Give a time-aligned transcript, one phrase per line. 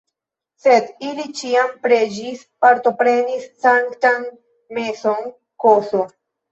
[0.61, 4.29] Sed ili ĉiam preĝis, partoprenis sanktan
[4.81, 5.35] meson
[5.69, 5.99] ks.